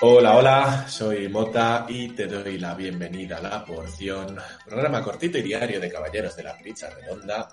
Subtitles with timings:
[0.00, 4.36] Hola, hola, soy Mota y te doy la bienvenida a La Porción,
[4.66, 7.48] programa cortito y diario de Caballeros de la Pizza Redonda.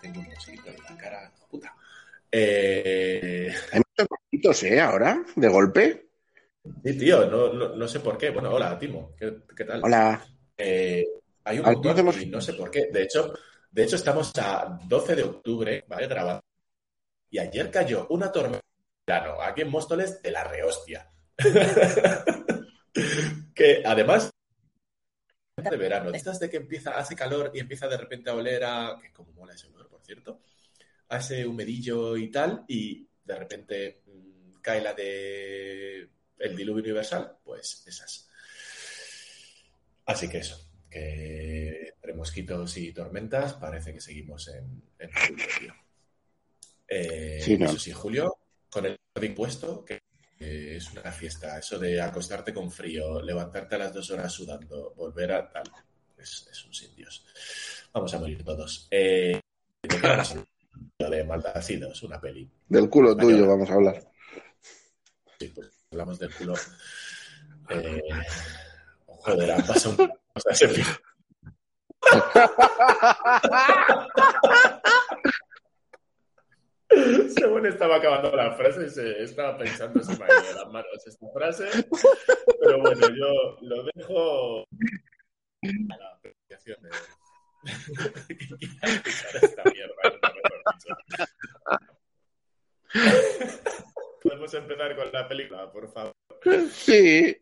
[0.00, 1.76] Tengo un mosquito en la cara, puta.
[2.32, 3.52] Eh...
[3.72, 4.80] Hay muchos mosquitos, ¿eh?
[4.80, 6.06] Ahora, de golpe.
[6.82, 8.30] Sí, tío, no, no, no sé por qué.
[8.30, 9.82] Bueno, hola, Timo, ¿qué, qué tal?
[9.84, 10.24] Hola.
[10.56, 11.04] Eh,
[11.44, 12.86] hay un montón y no sé por qué.
[12.90, 13.34] De hecho,
[13.70, 16.06] de hecho, estamos a 12 de octubre, ¿vale?
[16.06, 16.42] Grabando.
[17.30, 18.66] Y ayer cayó una tormenta
[19.42, 21.10] aquí en Móstoles de la rehostia.
[23.54, 24.30] que además
[25.56, 28.98] de verano, estas de que empieza, hace calor y empieza de repente a oler a.
[29.00, 30.40] que como mola ese olor, por cierto.
[31.08, 37.84] Ese humedillo y tal, y de repente mm, cae la de el diluvio universal, pues
[37.86, 38.28] esas.
[40.04, 41.85] Así que eso, que
[42.16, 45.74] mosquitos y tormentas parece que seguimos en, en julio, tío.
[46.88, 47.66] Eh, Sí, ¿no?
[47.66, 48.38] Eso sí, Julio,
[48.70, 50.02] con el orden puesto, que
[50.40, 51.58] eh, es una fiesta.
[51.58, 55.70] Eso de acostarte con frío, levantarte a las dos horas sudando, volver a tal,
[56.16, 57.24] es, es un sin Dios.
[57.92, 58.88] Vamos a morir todos.
[58.90, 59.40] Eh,
[60.98, 62.50] ¿de Maldacidos, una peli.
[62.68, 63.36] Del culo Española.
[63.36, 64.12] tuyo vamos a hablar.
[65.38, 66.54] Sí, pues hablamos del culo.
[67.70, 68.02] Eh,
[69.06, 70.12] joder, ha pasado un...
[70.34, 70.86] o sea, film.
[77.36, 81.68] Según estaba acabando la frase, se estaba pensando si me de las manos esta frase.
[82.60, 84.66] Pero bueno, yo lo dejo a
[85.98, 86.90] la apreciación de.
[89.42, 89.94] esta mierda.
[94.22, 96.12] Podemos empezar con la película, por favor.
[96.70, 97.36] Sí.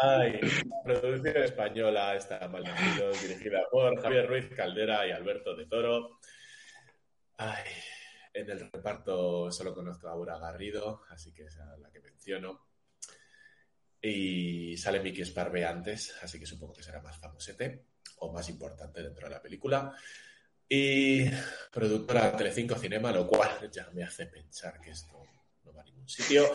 [0.00, 0.40] Ay,
[0.84, 6.18] producción española está Malnacidos, dirigida por Javier Ruiz Caldera y Alberto de Toro.
[7.36, 7.64] Ay,
[8.32, 12.66] en el reparto solo conozco a Aura Garrido, así que es la que menciono.
[14.00, 17.86] Y sale Miki Sparve antes, así que supongo que será más famosete
[18.16, 19.94] o más importante dentro de la película.
[20.68, 21.26] Y
[21.70, 25.22] productora Telecinco Cinema, lo cual ya me hace pensar que esto
[25.64, 26.50] no va a ningún sitio.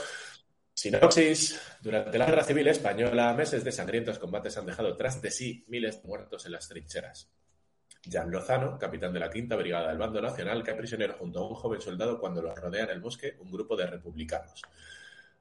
[0.77, 1.59] Sinopsis.
[1.81, 6.03] Durante la Guerra Civil Española, meses de sangrientos combates han dejado tras de sí miles
[6.03, 7.31] de muertos en las trincheras.
[8.07, 11.55] Jan Lozano, capitán de la quinta brigada del bando nacional, cae prisionero junto a un
[11.55, 14.61] joven soldado cuando lo rodea en el bosque un grupo de republicanos.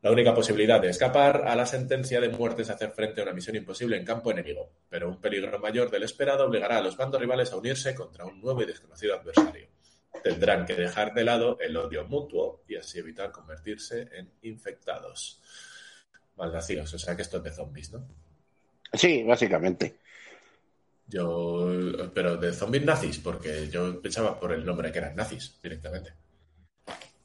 [0.00, 3.34] La única posibilidad de escapar a la sentencia de muerte es hacer frente a una
[3.34, 7.20] misión imposible en campo enemigo, pero un peligro mayor del esperado obligará a los bandos
[7.20, 9.75] rivales a unirse contra un nuevo y desconocido adversario.
[10.26, 15.40] Tendrán que dejar de lado el odio mutuo y así evitar convertirse en infectados.
[16.34, 18.04] Malnacidos, o sea que esto es de zombies, ¿no?
[18.92, 20.00] Sí, básicamente.
[21.06, 26.12] Yo, pero de zombies nazis, porque yo pensaba por el nombre que eran nazis directamente.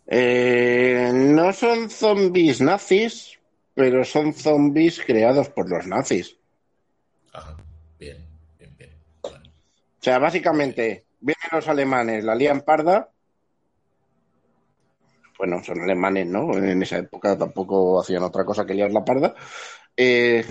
[0.06, 3.40] Eh, no son zombies nazis,
[3.74, 6.38] pero son zombies creados por los nazis.
[7.34, 7.58] Ajá,
[7.98, 8.24] bien,
[8.60, 8.92] bien, bien.
[9.24, 13.10] Bueno, O sea, básicamente, vienen los alemanes, la lían parda.
[15.38, 16.54] Bueno, son alemanes, ¿no?
[16.56, 19.34] En esa época tampoco hacían otra cosa que liar la parda.
[19.96, 20.46] Eh,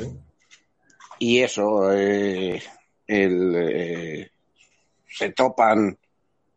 [1.19, 2.63] y eso, eh,
[3.07, 4.31] el, eh,
[5.07, 5.97] se topan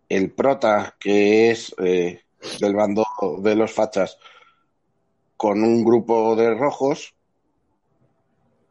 [0.09, 3.05] el prota, que es del bando
[3.39, 4.17] de los fachas,
[5.37, 7.13] con un grupo de rojos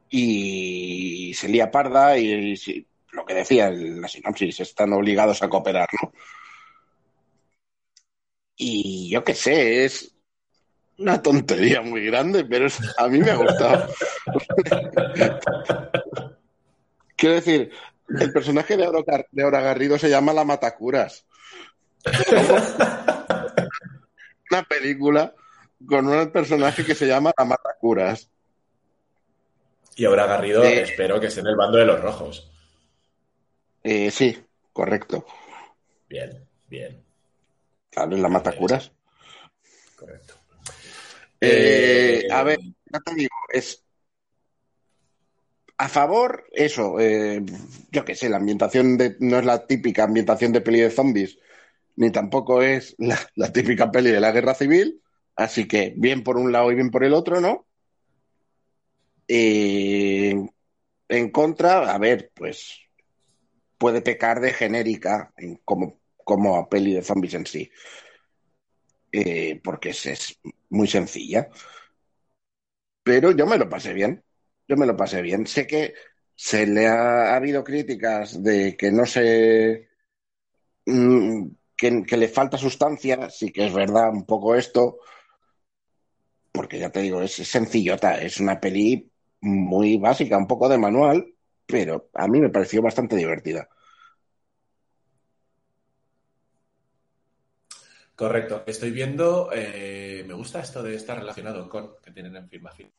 [0.09, 2.87] y se lía parda y, y
[3.22, 6.12] lo que decía en la sinopsis, están obligados a cooperar, ¿no?
[8.56, 10.15] Y yo qué sé, es
[10.99, 13.88] una tontería muy grande, pero es- a mí me ha gustado.
[17.16, 17.71] Quiero decir,
[18.19, 21.25] el personaje de Aura, de Aura Garrido se llama La Matacuras.
[24.50, 25.32] Una película
[25.87, 28.28] con un personaje que se llama La Matacuras.
[29.94, 30.82] Y ahora Garrido, Eh.
[30.82, 32.52] espero que esté en el bando de los rojos.
[33.84, 34.38] Eh, sí,
[34.72, 35.25] correcto.
[36.09, 37.03] Bien, bien,
[37.91, 38.93] Claro, es La Matacuras.
[39.96, 40.34] correcto.
[41.40, 43.84] Eh, a ver, ya te digo, es
[45.79, 47.43] a favor, eso, eh,
[47.90, 51.38] yo qué sé, la ambientación de, no es la típica ambientación de peli de zombies,
[51.96, 55.02] ni tampoco es la, la típica peli de la guerra civil,
[55.35, 57.67] así que bien por un lado y bien por el otro, ¿no?
[59.26, 60.37] Eh,
[61.08, 62.81] en contra, a ver, pues
[63.82, 67.69] puede pecar de genérica en como, como peli de zombies en sí,
[69.64, 70.40] porque es, es
[70.70, 71.49] muy sencilla.
[73.02, 74.23] Pero yo me lo pasé bien.
[74.69, 75.46] Yo me lo pasé bien.
[75.46, 75.94] Sé que
[76.34, 79.88] se le ha, ha habido críticas de que no se.
[80.87, 81.46] mm,
[81.76, 84.99] que le falta sustancia, sí que es verdad un poco esto,
[86.52, 91.26] porque ya te digo, es sencillota, es una peli muy básica, un poco de manual,
[91.67, 93.69] pero a mí me pareció bastante divertida.
[98.14, 98.62] Correcto.
[98.67, 102.93] Estoy viendo, eh, me gusta esto de estar relacionado con que tienen en Affinity,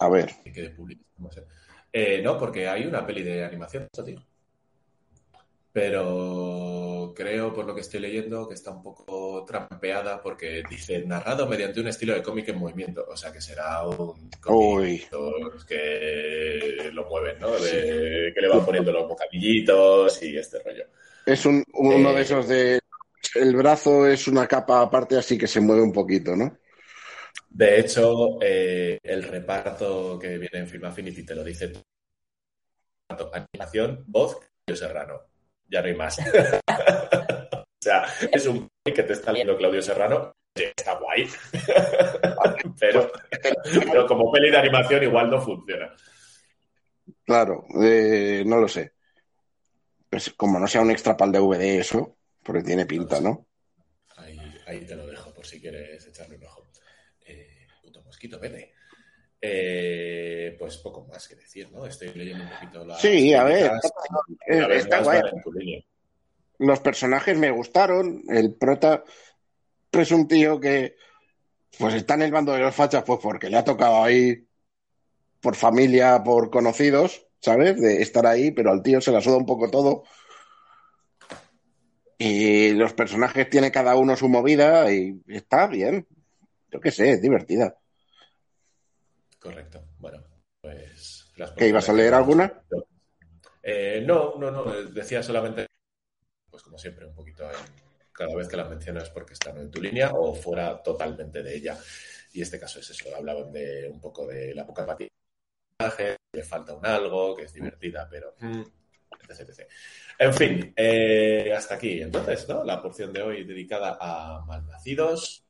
[0.00, 1.44] A ver, que de público, no sé.
[1.92, 4.20] Eh, no, porque hay una peli de animación, esto, tío.
[5.72, 6.77] Pero
[7.14, 11.80] creo, por lo que estoy leyendo, que está un poco trampeada porque dice narrado mediante
[11.80, 13.04] un estilo de cómic en movimiento.
[13.08, 15.08] O sea que será un cómic
[15.66, 17.50] que lo mueven, ¿no?
[17.52, 20.84] De- que le van poniendo los bocadillitos y este rollo.
[21.26, 22.80] es un, uno Eh, de esos de...
[23.34, 26.56] El brazo es una capa aparte, así que se mueve un poquito, ¿no?
[27.50, 31.68] De hecho, eh, el reparto que viene en Film Affinity te lo dice
[33.06, 33.30] todo.
[33.32, 34.38] Animación, voz,
[34.74, 35.27] Serrano.
[35.68, 36.18] Ya no hay más.
[36.68, 40.32] o sea, es un que te está leyendo Claudio Serrano.
[40.54, 41.28] Está guay.
[42.80, 43.12] pero,
[43.70, 45.94] pero como peli de animación igual no funciona.
[47.24, 48.92] Claro, eh, no lo sé.
[50.08, 53.46] Pues como no sea un extra pal DVD eso, porque tiene pinta, ¿no?
[54.16, 56.66] Ahí, ahí te lo dejo por si quieres echarle un ojo.
[57.26, 58.72] Eh, puto mosquito, vete.
[59.40, 61.86] Eh, pues poco más que decir, ¿no?
[61.86, 63.70] Estoy leyendo un poquito las Sí, a ver,
[64.48, 65.84] eh, está más guay.
[66.58, 68.22] Los personajes me gustaron.
[68.28, 69.04] El prota
[69.92, 70.96] es un tío que
[71.78, 74.44] pues está en el bando de los fachas, pues porque le ha tocado ahí
[75.40, 77.80] por familia, por conocidos, ¿sabes?
[77.80, 80.02] De estar ahí, pero al tío se la suda un poco todo.
[82.18, 86.08] Y los personajes tiene cada uno su movida y está bien.
[86.72, 87.78] Yo qué sé, es divertida.
[89.48, 89.84] Correcto.
[89.98, 90.24] Bueno,
[90.60, 91.32] pues.
[91.36, 92.62] las ¿Qué, ibas a leer alguna?
[93.62, 94.64] Eh, no, no, no.
[94.90, 95.66] Decía solamente,
[96.50, 99.80] pues como siempre, un poquito en- cada vez que las mencionas porque están en tu
[99.80, 101.78] línea o fuera totalmente de ella.
[102.32, 103.14] Y este caso es eso.
[103.14, 105.08] Hablaban de un poco de la poca empatía.
[106.34, 108.34] Le falta un algo, que es divertida, pero.
[108.40, 108.62] mm,
[109.28, 109.68] etc, etc.
[110.18, 112.02] En fin, eh, hasta aquí.
[112.02, 112.64] Entonces, ¿no?
[112.64, 115.47] La porción de hoy dedicada a malnacidos.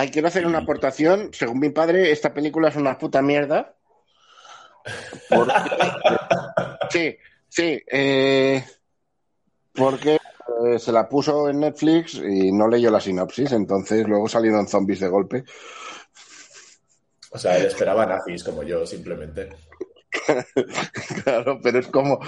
[0.00, 1.30] Ay, quiero hacer una aportación.
[1.32, 3.74] Según mi padre, esta película es una puta mierda.
[5.28, 5.52] Porque-
[6.88, 7.16] Sí,
[7.48, 7.82] sí.
[7.90, 8.64] eh,
[9.74, 10.14] porque
[10.66, 15.00] eh, se la puso en Netflix y no leyó la sinopsis, entonces luego salieron zombies
[15.00, 15.42] de golpe.
[17.32, 19.48] O sea, él esperaba nazis como yo, simplemente.
[21.24, 22.20] Claro, pero es como.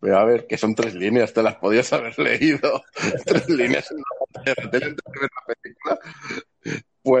[0.00, 2.80] Pero a ver, que son tres líneas, te las podías haber leído.
[3.26, 4.04] tres líneas en la
[4.44, 5.54] pantalla ver la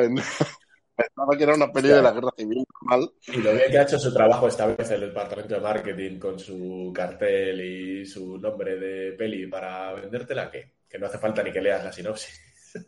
[0.08, 0.22] Bueno,
[0.96, 3.10] pensaba que era una peli de la guerra civil normal.
[3.26, 6.38] Y lo bien que ha hecho su trabajo esta vez el departamento de marketing con
[6.38, 11.52] su cartel y su nombre de peli para vendértela, que, que no hace falta ni
[11.52, 12.40] que leas la sinopsis.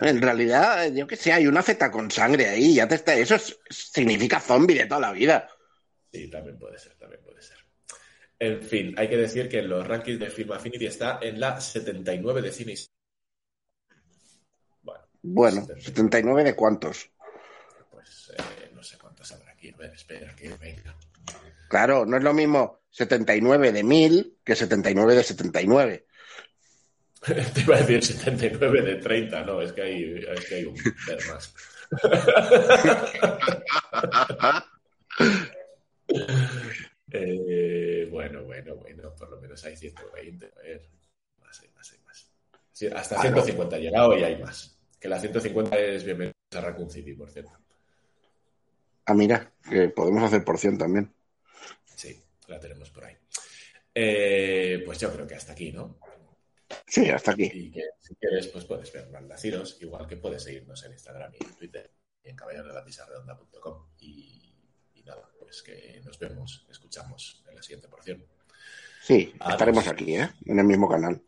[0.00, 3.14] En realidad, yo que sé, hay una feta con sangre ahí, ya te está.
[3.14, 5.48] Eso es- significa zombie de toda la vida.
[6.12, 7.56] Sí, también puede ser, también puede ser.
[8.38, 11.60] En fin, hay que decir que en los rankings de Film Affinity está en la
[11.60, 12.74] 79 de cine.
[15.34, 17.10] Bueno, Bueno, 79 de cuántos.
[17.90, 19.70] pues eh, no sé cuántos habrá aquí.
[19.70, 20.96] A ver, espera, que venga.
[21.68, 26.06] Claro, no es lo mismo 79 de 1000 que 79 de 79.
[27.54, 30.74] Te iba a decir 79 de 30, no, es que hay, es que hay un
[31.06, 31.54] ver más.
[37.10, 40.46] Eh, bueno, bueno, bueno, por lo menos hay 120.
[40.56, 40.82] A ver,
[41.40, 42.30] más, hay más, hay más.
[42.72, 44.77] Sí, hasta Ah, 150 ha llegado y hay más.
[45.00, 47.52] Que la 150 es bienvenida a Raccoon City, por cierto.
[49.06, 51.12] Ah, mira, que podemos hacer porción también.
[51.94, 53.16] Sí, la tenemos por ahí.
[53.94, 55.98] Eh, pues yo creo que hasta aquí, ¿no?
[56.86, 57.50] Sí, hasta aquí.
[57.52, 61.44] Y que si quieres, pues puedes ver Malnacidos, igual que puedes seguirnos en Instagram y
[61.44, 61.90] en Twitter
[62.24, 63.86] y en caballerodelamesarredonda.com.
[64.00, 64.52] Y,
[64.94, 68.24] y nada, pues que nos vemos, escuchamos en la siguiente porción.
[69.02, 69.52] Sí, Adiós.
[69.52, 70.28] estaremos aquí, ¿eh?
[70.44, 71.22] En el mismo canal.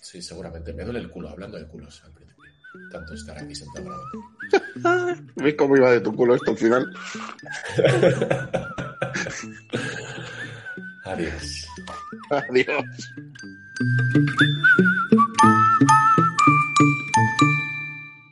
[0.00, 0.72] Sí, seguramente.
[0.72, 2.39] Me duele el culo hablando de culos al principio.
[2.90, 5.22] Tanto estar aquí sentado grabando.
[5.36, 6.92] ¿Ves cómo iba de tu culo esto al final?
[11.04, 11.66] Adiós.
[12.30, 12.84] Adiós.